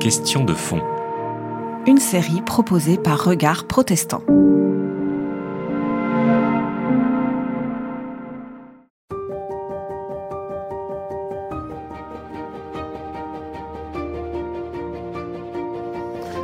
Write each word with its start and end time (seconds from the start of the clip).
Question 0.00 0.44
de 0.44 0.54
fond. 0.54 0.82
Une 1.86 1.98
série 1.98 2.42
proposée 2.42 2.98
par 2.98 3.22
Regard 3.22 3.68
Protestant. 3.68 4.22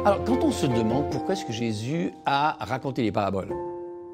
Alors, 0.05 0.23
quand 0.25 0.45
on 0.45 0.53
se 0.53 0.67
demande 0.67 1.11
pourquoi 1.11 1.35
est-ce 1.35 1.45
que 1.45 1.53
Jésus 1.53 2.13
a 2.25 2.57
raconté 2.61 3.03
les 3.03 3.11
paraboles, 3.11 3.53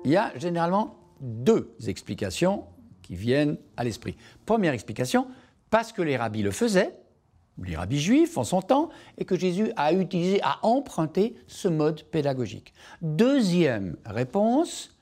il 0.07 0.13
y 0.13 0.17
a 0.17 0.33
généralement 0.39 0.97
deux 1.21 1.75
explications 1.87 2.65
qui 3.03 3.17
viennent 3.17 3.59
à 3.77 3.85
l'esprit. 3.85 4.17
Première 4.47 4.73
explication, 4.73 5.27
parce 5.69 5.93
que 5.93 6.01
les 6.01 6.17
rabbis 6.17 6.43
le 6.43 6.53
faisaient, 6.53 7.00
les 7.65 7.77
rabbis 7.77 8.01
juifs 8.01 8.37
en 8.39 8.45
son 8.45 8.63
temps, 8.63 8.91
et 9.19 9.25
que 9.25 9.39
Jésus 9.39 9.73
a 9.77 9.93
utilisé, 9.93 10.41
a 10.43 10.59
emprunté 10.63 11.35
ce 11.47 11.69
mode 11.69 12.03
pédagogique. 12.05 12.73
Deuxième 13.03 13.97
réponse, 14.05 14.97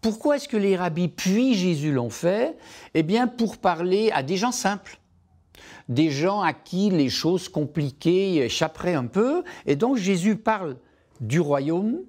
pourquoi 0.00 0.36
est-ce 0.36 0.48
que 0.48 0.56
les 0.56 0.76
rabbis 0.76 1.08
puis 1.08 1.54
Jésus 1.54 1.92
l'ont 1.92 2.10
fait? 2.10 2.56
Eh 2.94 3.02
bien, 3.02 3.26
pour 3.26 3.58
parler 3.58 4.10
à 4.12 4.22
des 4.22 4.36
gens 4.36 4.52
simples 4.52 5.00
des 5.88 6.10
gens 6.10 6.40
à 6.40 6.52
qui 6.52 6.90
les 6.90 7.08
choses 7.08 7.48
compliquées 7.48 8.44
échapperaient 8.44 8.94
un 8.94 9.06
peu. 9.06 9.44
Et 9.66 9.76
donc 9.76 9.96
Jésus 9.96 10.36
parle 10.36 10.76
du 11.20 11.40
royaume, 11.40 12.00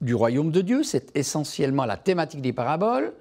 du 0.00 0.14
royaume 0.14 0.50
de 0.50 0.60
Dieu, 0.60 0.82
c'est 0.82 1.14
essentiellement 1.16 1.84
la 1.84 1.96
thématique 1.96 2.40
des 2.40 2.52
paraboles. 2.52 3.12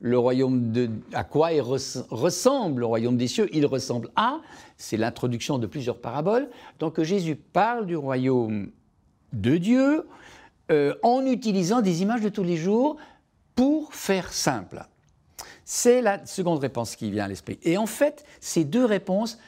Le 0.00 0.18
royaume 0.18 0.72
de, 0.72 0.90
à 1.14 1.24
quoi 1.24 1.52
il 1.52 1.62
ressemble 1.62 2.80
le 2.80 2.86
royaume 2.86 3.16
des 3.16 3.28
cieux 3.28 3.48
Il 3.52 3.64
ressemble 3.64 4.10
à, 4.14 4.40
c'est 4.76 4.98
l'introduction 4.98 5.58
de 5.58 5.66
plusieurs 5.66 5.98
paraboles. 5.98 6.48
Donc 6.78 7.00
Jésus 7.00 7.34
parle 7.36 7.86
du 7.86 7.96
royaume 7.96 8.70
de 9.32 9.56
Dieu 9.56 10.06
euh, 10.70 10.94
en 11.02 11.24
utilisant 11.24 11.80
des 11.80 12.02
images 12.02 12.20
de 12.20 12.28
tous 12.28 12.42
les 12.42 12.56
jours 12.56 12.96
pour 13.54 13.94
faire 13.94 14.32
simple. 14.32 14.84
C'est 15.64 16.02
la 16.02 16.24
seconde 16.26 16.58
réponse 16.58 16.94
qui 16.94 17.10
vient 17.10 17.24
à 17.24 17.28
l'esprit. 17.28 17.58
Et 17.62 17.78
en 17.78 17.86
fait, 17.86 18.24
ces 18.40 18.64
deux 18.64 18.84
réponses 18.84 19.38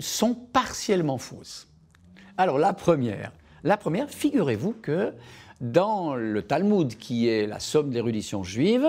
sont 0.00 0.34
partiellement 0.34 1.18
fausses. 1.18 1.68
Alors 2.38 2.58
la 2.58 2.72
première, 2.72 3.32
la 3.64 3.76
première, 3.76 4.08
figurez-vous 4.08 4.74
que 4.80 5.12
dans 5.60 6.14
le 6.14 6.42
Talmud, 6.42 6.96
qui 6.96 7.28
est 7.28 7.46
la 7.46 7.60
somme 7.60 7.90
d'érudition 7.90 8.42
juive, 8.42 8.88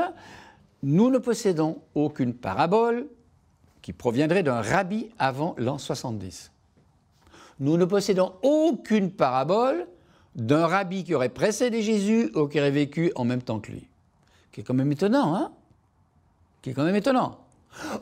nous 0.84 1.10
ne 1.10 1.18
possédons 1.18 1.82
aucune 1.96 2.34
parabole 2.34 3.08
qui 3.82 3.94
proviendrait 3.94 4.44
d'un 4.44 4.62
rabbi 4.62 5.10
avant 5.18 5.56
l'an 5.58 5.78
70. 5.78 6.52
Nous 7.60 7.78
ne 7.78 7.86
possédons 7.86 8.34
aucune 8.42 9.12
parabole 9.12 9.88
d'un 10.36 10.66
rabbi 10.66 11.04
qui 11.04 11.14
aurait 11.14 11.30
précédé 11.30 11.82
Jésus 11.82 12.32
ou 12.36 12.48
qui 12.48 12.60
aurait 12.60 12.72
vécu 12.72 13.12
en 13.16 13.26
même 13.26 13.42
temps 13.42 13.60
que 13.60 13.72
lui. 13.72 13.88
Qui 14.52 14.62
est 14.62 14.64
quand 14.64 14.74
même 14.74 14.92
étonnant, 14.92 15.36
hein? 15.36 15.52
Qui 16.62 16.72
est 16.72 16.74
quand 16.74 16.84
même 16.84 16.96
étonnant. 16.96 17.40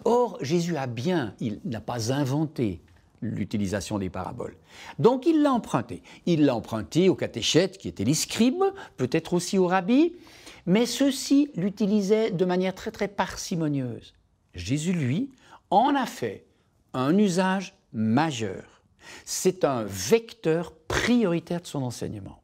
Or, 0.04 0.38
Jésus 0.42 0.78
a 0.78 0.88
bien, 0.88 1.34
il 1.40 1.60
n'a 1.66 1.82
pas 1.82 2.12
inventé 2.12 2.82
l'utilisation 3.22 4.00
des 4.00 4.10
paraboles. 4.10 4.56
Donc 4.98 5.26
il 5.26 5.42
l'a 5.42 5.52
emprunté. 5.52 6.02
Il 6.26 6.46
l'a 6.46 6.56
emprunté 6.56 7.10
aux 7.10 7.16
catéchètes 7.16 7.78
qui 7.78 7.88
étaient 7.88 8.06
les 8.06 8.14
scribes, 8.14 8.64
peut-être 8.98 9.34
aussi 9.34 9.58
aux 9.58 9.68
rabbis, 9.68 10.14
mais 10.70 10.86
ceux-ci 10.86 11.50
l'utilisaient 11.56 12.30
de 12.30 12.46
manière 12.46 12.76
très 12.76 12.92
très 12.92 13.08
parcimonieuse. 13.08 14.14
Jésus, 14.54 14.94
lui, 14.94 15.32
en 15.72 15.96
a 15.96 16.06
fait 16.06 16.46
un 16.94 17.18
usage 17.18 17.74
majeur. 17.92 18.84
C'est 19.26 19.64
un 19.64 19.84
vecteur 19.84 20.74
prioritaire 20.88 21.62
de 21.62 21.66
son 21.66 21.82
enseignement. 21.82 22.44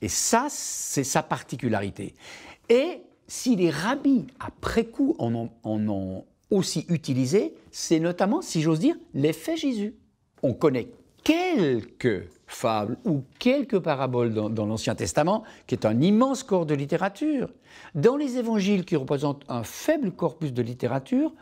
Et 0.00 0.08
ça, 0.08 0.46
c'est 0.48 1.02
sa 1.02 1.24
particularité. 1.24 2.14
Et 2.68 3.02
si 3.26 3.56
les 3.56 3.70
rabbis, 3.70 4.28
après 4.38 4.84
coup, 4.84 5.16
en 5.18 5.34
ont, 5.34 6.24
aussi 6.50 6.86
utilisé, 6.88 7.54
c'est 7.72 7.98
notamment, 7.98 8.40
si 8.40 8.62
j'ose 8.62 8.78
dire, 8.78 8.94
l'effet 9.14 9.56
Jésus. 9.56 9.96
On 10.44 10.54
connaît 10.54 10.92
quelques 11.24 12.30
fables 12.48 12.96
ou 13.04 13.22
quelques 13.38 13.78
paraboles 13.78 14.32
dans, 14.32 14.66
l'Ancien 14.66 14.94
Testament, 14.94 15.44
qui 15.66 15.74
est 15.74 15.86
un 15.86 16.00
immense 16.00 16.42
corps 16.42 16.66
de 16.66 16.74
littérature. 16.74 17.50
Dans 17.94 18.16
les 18.16 18.38
évangiles, 18.38 18.84
qui 18.84 18.96
représentent 18.96 19.44
un 19.48 19.62
faible 19.62 20.10
corpus 20.10 20.52
de 20.52 20.62
littérature, 20.62 21.32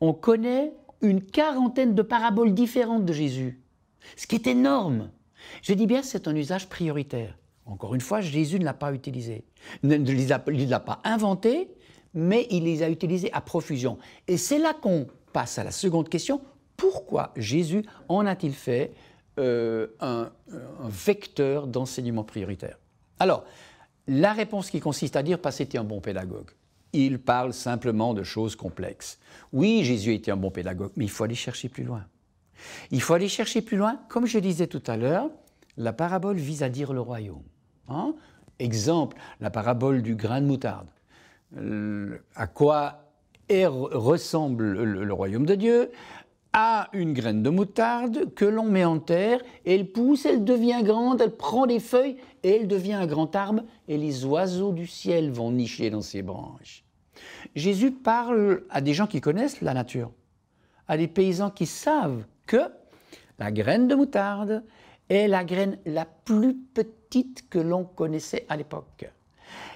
on 0.00 0.12
connaît 0.12 0.74
une 1.00 1.22
quarantaine 1.22 1.94
de 1.94 2.02
paraboles 2.02 2.52
différentes 2.52 3.04
de 3.04 3.12
Jésus, 3.12 3.62
ce 4.16 4.26
qui 4.26 4.34
est 4.34 4.46
énorme. 4.46 5.10
Je 5.62 5.72
dis 5.72 5.86
bien, 5.86 6.02
c'est 6.02 6.28
un 6.28 6.34
usage 6.34 6.68
prioritaire. 6.68 7.38
Encore 7.64 7.94
une 7.94 8.00
fois, 8.00 8.20
Jésus 8.20 8.58
ne 8.58 8.64
l'a 8.64 8.74
pas 8.74 8.92
utilisé. 8.92 9.44
Il 9.82 9.88
ne 9.88 10.12
les 10.12 10.72
a 10.72 10.80
pas 10.80 11.00
inventé, 11.04 11.70
mais 12.14 12.46
il 12.50 12.64
les 12.64 12.82
a 12.82 12.90
utilisés 12.90 13.32
à 13.32 13.40
profusion. 13.40 13.98
Et 14.26 14.36
c'est 14.36 14.58
là 14.58 14.74
qu'on 14.74 15.06
passe 15.32 15.58
à 15.58 15.64
la 15.64 15.70
seconde 15.70 16.08
question. 16.08 16.40
Pourquoi 16.76 17.32
Jésus 17.36 17.84
en 18.08 18.26
a-t-il 18.26 18.52
fait 18.52 18.92
euh, 19.38 19.88
un, 20.00 20.30
un, 20.52 20.88
vecteur 20.88 21.66
d'enseignement 21.66 22.24
prioritaire 22.24 22.78
Alors, 23.18 23.44
la 24.06 24.32
réponse 24.32 24.70
qui 24.70 24.80
consiste 24.80 25.16
à 25.16 25.22
dire 25.22 25.38
parce 25.38 25.60
était 25.60 25.78
un 25.78 25.84
bon 25.84 26.00
pédagogue. 26.00 26.50
Il 26.92 27.18
parle 27.18 27.52
simplement 27.52 28.14
de 28.14 28.22
choses 28.22 28.56
complexes. 28.56 29.18
Oui, 29.52 29.84
Jésus 29.84 30.14
était 30.14 30.30
un 30.30 30.36
bon 30.36 30.50
pédagogue, 30.50 30.92
mais 30.96 31.04
il 31.04 31.10
faut 31.10 31.24
aller 31.24 31.34
chercher 31.34 31.68
plus 31.68 31.84
loin. 31.84 32.04
Il 32.90 33.02
faut 33.02 33.14
aller 33.14 33.28
chercher 33.28 33.62
plus 33.62 33.76
loin. 33.76 34.00
Comme 34.08 34.26
je 34.26 34.38
disais 34.38 34.66
tout 34.66 34.82
à 34.86 34.96
l'heure, 34.96 35.28
la 35.76 35.92
parabole 35.92 36.36
vise 36.36 36.62
à 36.62 36.68
dire 36.68 36.92
le 36.92 37.00
royaume. 37.00 37.42
Hein? 37.88 38.14
Exemple, 38.58 39.16
la 39.40 39.50
parabole 39.50 40.02
du 40.02 40.14
grain 40.14 40.40
de 40.40 40.46
moutarde. 40.46 40.88
à 42.34 42.46
quoi 42.46 43.02
ressemble 43.48 44.82
le, 44.82 45.12
royaume 45.12 45.46
de 45.46 45.54
Dieu? 45.54 45.90
À 46.58 46.88
une 46.94 47.12
graine 47.12 47.42
de 47.42 47.50
moutarde 47.50 48.32
que 48.34 48.46
l'on 48.46 48.64
met 48.64 48.86
en 48.86 48.98
terre, 48.98 49.42
elle 49.66 49.92
pousse, 49.92 50.24
elle 50.24 50.42
devient 50.42 50.80
grande, 50.82 51.20
elle 51.20 51.36
prend 51.36 51.66
des 51.66 51.80
feuilles 51.80 52.16
et 52.42 52.56
elle 52.56 52.66
devient 52.66 52.94
un 52.94 53.06
grand 53.06 53.36
arbre 53.36 53.62
et 53.88 53.98
les 53.98 54.24
oiseaux 54.24 54.72
du 54.72 54.86
ciel 54.86 55.30
vont 55.30 55.52
nicher 55.52 55.90
dans 55.90 56.00
ses 56.00 56.22
branches. 56.22 56.82
Jésus 57.54 57.90
parle 57.90 58.62
à 58.70 58.80
des 58.80 58.94
gens 58.94 59.06
qui 59.06 59.20
connaissent 59.20 59.60
la 59.60 59.74
nature, 59.74 60.10
à 60.88 60.96
des 60.96 61.08
paysans 61.08 61.50
qui 61.50 61.66
savent 61.66 62.24
que 62.46 62.62
la 63.38 63.52
graine 63.52 63.86
de 63.86 63.94
moutarde 63.94 64.64
est 65.10 65.28
la 65.28 65.44
graine 65.44 65.76
la 65.84 66.06
plus 66.06 66.54
petite 66.54 67.50
que 67.50 67.58
l'on 67.58 67.84
connaissait 67.84 68.46
à 68.48 68.56
l'époque. 68.56 69.10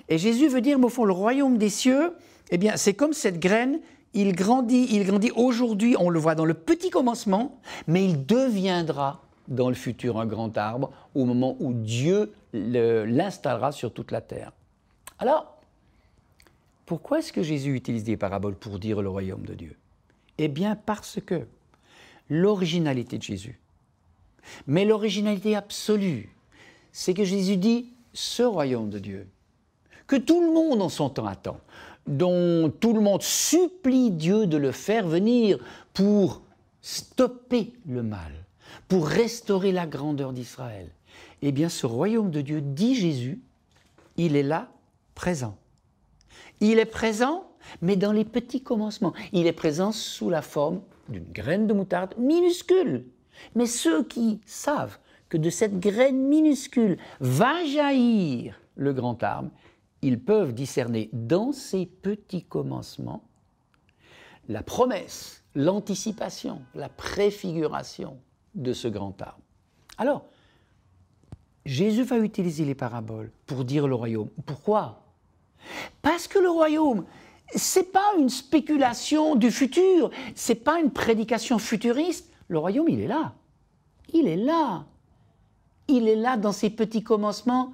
Et 0.09 0.17
Jésus 0.17 0.49
veut 0.49 0.63
dire, 0.63 0.83
au 0.83 0.89
fond, 0.89 1.05
le 1.05 1.13
royaume 1.13 1.59
des 1.59 1.69
cieux, 1.69 2.15
eh 2.51 2.57
bien, 2.57 2.79
c'est 2.79 2.95
comme 2.95 3.13
cette 3.13 3.39
graine, 3.39 3.81
il 4.15 4.34
grandit, 4.34 4.88
il 4.91 5.04
grandit 5.04 5.31
aujourd'hui, 5.32 5.97
on 5.98 6.10
le 6.10 6.19
voit 6.19 6.34
dans 6.34 6.44
le 6.44 6.54
petit 6.54 6.91
commencement, 6.91 7.60
mais 7.87 8.04
il 8.04 8.26
deviendra 8.26 9.22
dans 9.48 9.69
le 9.69 9.75
futur 9.75 10.19
un 10.19 10.26
grand 10.26 10.56
arbre 10.56 10.91
au 11.15 11.25
moment 11.25 11.56
où 11.60 11.72
Dieu 11.72 12.32
l'installera 12.53 13.72
sur 13.72 13.93
toute 13.93 14.10
la 14.10 14.21
terre. 14.21 14.53
Alors, 15.19 15.56
pourquoi 16.87 17.21
est-ce 17.21 17.32
que 17.32 17.43
Jésus 17.43 17.75
utilise 17.75 18.04
des 18.04 18.16
paraboles 18.16 18.56
pour 18.56 18.78
dire 18.78 19.03
le 19.03 19.09
royaume 19.09 19.44
de 19.44 19.54
Dieu? 19.54 19.76
Eh 20.38 20.48
bien, 20.48 20.75
parce 20.75 21.21
que 21.21 21.47
l'originalité 22.28 23.19
de 23.19 23.22
Jésus, 23.22 23.60
mais 24.66 24.84
l'originalité 24.84 25.54
absolue, 25.54 26.34
c'est 26.92 27.15
que 27.15 27.25
Jésus 27.25 27.56
dit 27.56 27.92
ce 28.12 28.42
royaume 28.42 28.91
de 28.91 28.98
Dieu, 28.98 29.28
que 30.06 30.16
tout 30.16 30.41
le 30.41 30.53
monde 30.53 30.82
en 30.82 30.88
son 30.88 31.10
temps 31.10 31.27
attend, 31.27 31.60
dont 32.10 32.71
tout 32.81 32.93
le 32.93 33.00
monde 33.00 33.22
supplie 33.22 34.10
Dieu 34.10 34.47
de 34.47 34.56
le 34.56 34.72
faire 34.72 35.06
venir 35.06 35.59
pour 35.94 36.43
stopper 36.82 37.72
le 37.87 38.03
mal, 38.03 38.32
pour 38.88 39.06
restaurer 39.06 39.72
la 39.72 39.87
grandeur 39.87 40.32
d'Israël. 40.32 40.91
Eh 41.42 41.53
bien, 41.53 41.68
ce 41.68 41.86
royaume 41.86 42.30
de 42.30 42.41
Dieu, 42.41 42.60
dit 42.60 42.95
Jésus, 42.95 43.41
il 44.16 44.36
est 44.36 44.42
là, 44.42 44.68
présent. 45.15 45.57
Il 46.60 46.78
est 46.78 46.84
présent, 46.84 47.51
mais 47.80 47.97
dans 47.97 48.13
les 48.13 48.24
petits 48.24 48.63
commencements. 48.63 49.15
Il 49.33 49.47
est 49.47 49.53
présent 49.53 49.92
sous 49.92 50.28
la 50.30 50.42
forme 50.42 50.80
d'une 51.09 51.30
graine 51.33 51.66
de 51.66 51.72
moutarde 51.72 52.15
minuscule. 52.18 53.06
Mais 53.54 53.66
ceux 53.66 54.04
qui 54.04 54.41
savent 54.45 54.98
que 55.28 55.39
de 55.39 55.48
cette 55.48 55.78
graine 55.78 56.28
minuscule 56.28 56.98
va 57.21 57.65
jaillir 57.65 58.60
le 58.77 58.92
grand 58.92 59.22
arbre, 59.22 59.51
ils 60.03 60.21
peuvent 60.21 60.55
discerner 60.55 61.11
dans 61.13 61.53
ces 61.53 61.87
petits 61.87 62.45
commencements 62.45 63.23
la 64.49 64.63
promesse, 64.63 65.45
l'anticipation, 65.55 66.63
la 66.75 66.89
préfiguration 66.89 68.19
de 68.55 68.73
ce 68.73 68.89
grand 68.89 69.21
arbre. 69.23 69.41
Alors, 69.99 70.25
Jésus 71.65 72.03
va 72.03 72.19
utiliser 72.19 72.65
les 72.65 72.75
paraboles 72.75 73.31
pour 73.47 73.65
dire 73.65 73.87
le 73.87 73.95
royaume. 73.95 74.29
Pourquoi? 74.47 75.03
Parce 76.03 76.27
que 76.27 76.39
le 76.39 76.51
royaume, 76.51 77.05
c'est 77.55 77.93
pas 77.93 78.15
une 78.19 78.29
spéculation 78.29 79.37
du 79.37 79.51
futur, 79.51 80.11
c'est 80.35 80.55
pas 80.55 80.81
une 80.81 80.91
prédication 80.91 81.59
futuriste. 81.59 82.33
Le 82.49 82.59
royaume, 82.59 82.89
il 82.89 83.01
est 83.01 83.07
là. 83.07 83.35
Il 84.13 84.27
est 84.27 84.37
là. 84.37 84.85
il 85.87 86.09
est 86.09 86.17
là 86.17 86.37
dans 86.37 86.53
ses 86.53 86.71
petits 86.71 87.03
commencements. 87.03 87.73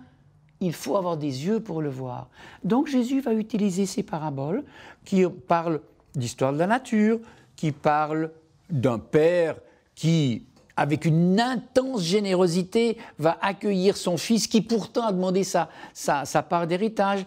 Il 0.60 0.72
faut 0.72 0.96
avoir 0.96 1.16
des 1.16 1.46
yeux 1.46 1.60
pour 1.60 1.82
le 1.82 1.90
voir. 1.90 2.28
Donc 2.64 2.88
Jésus 2.88 3.20
va 3.20 3.34
utiliser 3.34 3.86
ces 3.86 4.02
paraboles 4.02 4.64
qui 5.04 5.24
parlent 5.46 5.80
d'histoire 6.14 6.52
de 6.52 6.58
la 6.58 6.66
nature, 6.66 7.20
qui 7.56 7.72
parlent 7.72 8.30
d'un 8.70 8.98
père 8.98 9.56
qui, 9.94 10.44
avec 10.76 11.04
une 11.04 11.40
intense 11.40 12.02
générosité, 12.02 12.98
va 13.18 13.38
accueillir 13.40 13.96
son 13.96 14.16
fils 14.16 14.46
qui 14.46 14.62
pourtant 14.62 15.06
a 15.06 15.12
demandé 15.12 15.44
sa, 15.44 15.68
sa, 15.92 16.24
part 16.42 16.66
d'héritage 16.66 17.24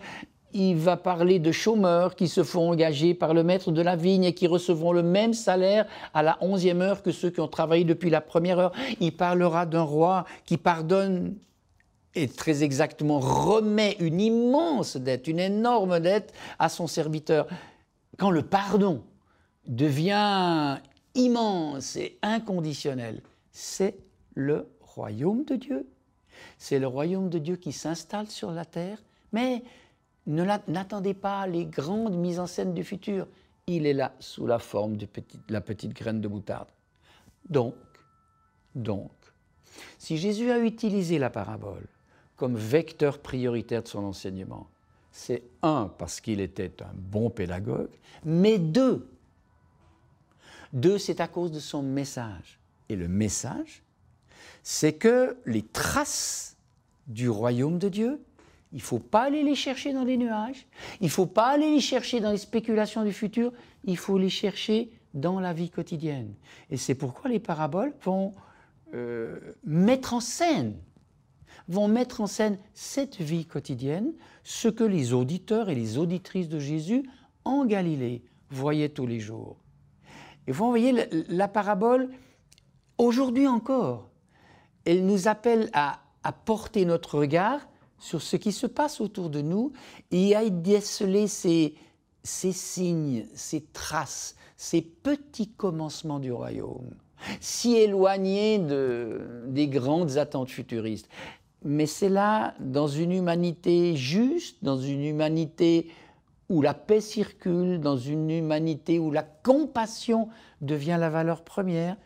il 0.53 0.77
va 0.77 0.97
parler 0.97 1.39
de 1.39 1.51
chômeurs 1.51 2.15
qui 2.15 2.27
se 2.27 2.43
font 2.43 2.71
engager 2.71 3.13
par 3.13 3.33
le 3.33 3.43
maître 3.43 3.71
de 3.71 3.81
la 3.81 3.95
vigne 3.95 4.23
et 4.23 4.33
qui 4.33 4.47
recevront 4.47 4.93
le 4.93 5.03
même 5.03 5.33
salaire 5.33 5.85
à 6.13 6.23
la 6.23 6.37
onzième 6.41 6.81
heure 6.81 7.03
que 7.03 7.11
ceux 7.11 7.29
qui 7.29 7.39
ont 7.39 7.47
travaillé 7.47 7.83
depuis 7.83 8.09
la 8.09 8.21
première 8.21 8.59
heure. 8.59 8.71
Il 8.99 9.15
parlera 9.15 9.65
d'un 9.65 9.83
roi 9.83 10.25
qui 10.45 10.57
pardonne 10.57 11.35
et 12.15 12.27
très 12.27 12.63
exactement 12.63 13.19
remet 13.19 13.95
une 13.99 14.19
immense 14.19 14.97
dette, 14.97 15.27
une 15.27 15.39
énorme 15.39 15.99
dette 15.99 16.33
à 16.57 16.69
son 16.69 16.87
serviteur. 16.87 17.47
Quand 18.17 18.31
le 18.31 18.43
pardon 18.43 19.03
devient 19.67 20.79
immense 21.15 21.95
et 21.95 22.17
inconditionnel, 22.21 23.21
c'est 23.51 23.97
le 24.33 24.67
royaume 24.81 25.45
de 25.45 25.55
Dieu. 25.55 25.87
C'est 26.57 26.79
le 26.79 26.87
royaume 26.87 27.29
de 27.29 27.37
Dieu 27.37 27.55
qui 27.57 27.71
s'installe 27.71 28.27
sur 28.27 28.51
la 28.51 28.65
terre, 28.65 29.01
mais 29.31 29.63
N'attendez 30.29 31.15
pas 31.15 31.47
les 31.47 31.65
grandes 31.65 32.15
mises 32.15 32.39
en 32.39 32.45
scène 32.45 32.75
du 32.75 32.83
futur. 32.83 33.27
Il 33.65 33.87
est 33.87 33.93
là 33.93 34.13
sous 34.19 34.45
la 34.45 34.59
forme 34.59 34.95
de 34.95 35.07
la 35.49 35.59
petite 35.59 35.93
graine 35.93 36.21
de 36.21 36.27
moutarde. 36.27 36.69
Donc, 37.49 37.73
donc, 38.75 39.11
si 39.97 40.17
Jésus 40.17 40.51
a 40.51 40.59
utilisé 40.59 41.17
la 41.17 41.31
parabole 41.31 41.87
comme 42.39 42.55
vecteur 42.55 43.19
prioritaire 43.19 43.83
de 43.83 43.87
son 43.87 44.03
enseignement, 44.03 44.67
c'est 45.11 45.43
un, 45.61 45.91
parce 45.97 46.21
qu'il 46.21 46.39
était 46.39 46.81
un 46.81 46.93
bon 46.93 47.29
pédagogue, 47.29 47.89
mais 48.23 48.57
deux, 48.57 49.07
deux, 50.73 50.97
c'est 50.97 51.19
à 51.19 51.27
cause 51.27 51.51
de 51.51 51.59
son 51.59 51.83
message. 51.83 52.59
Et 52.87 52.95
le 52.95 53.07
message, 53.07 53.83
c'est 54.63 54.93
que 54.93 55.37
les 55.45 55.63
traces 55.63 56.55
du 57.07 57.29
royaume 57.29 57.77
de 57.77 57.89
Dieu 57.89 58.19
il 58.71 58.77
ne 58.77 58.81
faut 58.81 58.99
pas 58.99 59.23
aller 59.23 59.43
les 59.43 59.55
chercher 59.55 59.93
dans 59.93 60.03
les 60.03 60.17
nuages, 60.17 60.67
il 61.01 61.05
ne 61.05 61.11
faut 61.11 61.25
pas 61.25 61.47
aller 61.47 61.71
les 61.71 61.79
chercher 61.79 62.19
dans 62.19 62.31
les 62.31 62.37
spéculations 62.37 63.03
du 63.03 63.13
futur, 63.13 63.51
il 63.83 63.97
faut 63.97 64.17
les 64.17 64.29
chercher 64.29 64.91
dans 65.15 65.39
la 65.39 65.53
vie 65.53 65.71
quotidienne. 65.71 66.33
Et 66.69 66.77
c'est 66.77 66.93
pourquoi 66.93 67.31
les 67.31 67.39
paraboles 67.39 67.93
vont 68.03 68.31
euh, 68.93 69.39
mettre 69.63 70.13
en 70.13 70.19
scène, 70.19 70.75
vont 71.67 71.87
mettre 71.87 72.21
en 72.21 72.27
scène 72.27 72.57
cette 72.73 73.17
vie 73.17 73.45
quotidienne, 73.45 74.13
ce 74.43 74.67
que 74.67 74.83
les 74.83 75.13
auditeurs 75.13 75.69
et 75.69 75.75
les 75.75 75.97
auditrices 75.97 76.49
de 76.49 76.59
Jésus 76.59 77.03
en 77.45 77.65
Galilée 77.65 78.23
voyaient 78.49 78.89
tous 78.89 79.05
les 79.05 79.19
jours. 79.19 79.57
Et 80.47 80.51
vous 80.51 80.67
voyez, 80.67 81.07
la, 81.27 81.47
parabole, 81.47 82.09
aujourd'hui 82.97 83.47
encore, 83.47 84.09
elle 84.85 85.05
nous 85.05 85.27
appelle 85.27 85.69
à, 85.73 86.01
porter 86.45 86.85
notre 86.85 87.19
regard 87.19 87.67
sur 87.97 88.21
ce 88.21 88.35
qui 88.35 88.51
se 88.51 88.67
passe 88.67 89.01
autour 89.01 89.29
de 89.29 89.41
nous 89.41 89.73
et 90.11 90.35
à 90.35 90.43
y 90.43 90.51
déceler 90.51 91.27
ces, 91.27 91.75
ces 92.23 92.51
signes, 92.51 93.25
ces 93.33 93.61
traces, 93.61 94.35
ces 94.55 94.81
petits 94.81 95.49
commencements 95.49 96.19
du 96.19 96.31
royaume, 96.31 96.95
si 97.39 97.75
éloignés 97.75 98.59
de, 98.59 99.43
des 99.47 99.67
grandes 99.67 100.17
attentes 100.17 100.49
futuristes. 100.49 101.09
Mais 101.63 101.85
c'est 101.85 102.09
là, 102.09 102.53
dans 102.59 102.87
une 102.87 103.11
humanité 103.11 103.95
juste, 103.95 104.63
dans 104.63 104.77
une 104.77 105.03
humanité 105.03 105.91
où 106.49 106.61
la 106.61 106.73
paix 106.73 107.01
circule, 107.01 107.79
dans 107.79 107.97
une 107.97 108.29
humanité 108.31 108.97
où 108.97 109.11
la 109.11 109.23
compassion 109.23 110.29
devient 110.61 110.97
la 110.99 111.09
valeur 111.09 111.43
première, 111.43 111.97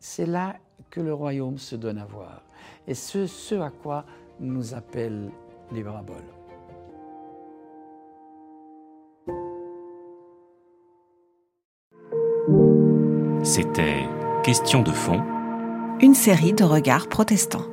c'est 0.00 0.26
là 0.26 0.56
que 0.90 1.00
le 1.00 1.14
royaume 1.14 1.58
se 1.58 1.76
donne 1.76 1.98
à 1.98 2.04
voir. 2.04 2.42
Et 2.86 2.94
ce, 2.94 3.26
ce 3.26 3.54
à 3.54 3.70
quoi 3.70 4.04
nous 4.40 4.74
appelle 4.74 5.30
les 5.70 5.84
paraboles. 5.84 6.16
C'était 13.44 14.08
Question 14.42 14.82
de 14.82 14.90
fond. 14.90 15.22
Une 16.00 16.14
série 16.14 16.52
de 16.52 16.64
regards 16.64 17.06
protestants. 17.06 17.66